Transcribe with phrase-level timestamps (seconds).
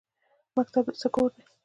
[0.57, 1.43] مکتب د څه کور دی؟